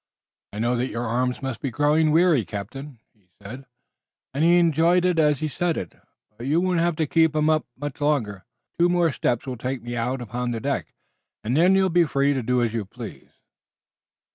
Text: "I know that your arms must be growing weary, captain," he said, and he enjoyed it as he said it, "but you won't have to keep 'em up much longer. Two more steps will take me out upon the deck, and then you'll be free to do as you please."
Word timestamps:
"I 0.51 0.57
know 0.57 0.75
that 0.77 0.89
your 0.89 1.05
arms 1.05 1.43
must 1.43 1.61
be 1.61 1.69
growing 1.69 2.09
weary, 2.09 2.43
captain," 2.43 2.97
he 3.13 3.27
said, 3.39 3.67
and 4.33 4.43
he 4.43 4.57
enjoyed 4.57 5.05
it 5.05 5.19
as 5.19 5.41
he 5.41 5.47
said 5.47 5.77
it, 5.77 5.93
"but 6.35 6.47
you 6.47 6.59
won't 6.59 6.79
have 6.79 6.95
to 6.95 7.05
keep 7.05 7.35
'em 7.35 7.51
up 7.51 7.67
much 7.77 8.01
longer. 8.01 8.43
Two 8.79 8.89
more 8.89 9.11
steps 9.11 9.45
will 9.45 9.57
take 9.57 9.83
me 9.83 9.95
out 9.95 10.19
upon 10.19 10.49
the 10.49 10.59
deck, 10.59 10.95
and 11.43 11.55
then 11.55 11.75
you'll 11.75 11.89
be 11.91 12.05
free 12.05 12.33
to 12.33 12.41
do 12.41 12.63
as 12.63 12.73
you 12.73 12.83
please." 12.83 13.29